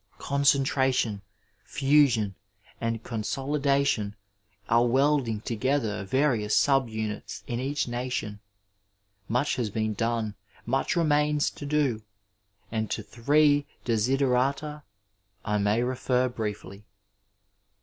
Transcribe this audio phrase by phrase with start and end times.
[0.17, 1.21] Concentration,
[1.63, 2.33] fusion,
[2.79, 4.15] and consolidation
[4.67, 8.39] are welding together various subunits in each nation.
[9.29, 10.33] Much has been done,
[10.65, 12.01] much remains to do;
[12.71, 14.81] and to three desiderata
[15.45, 16.83] I may refer briefly.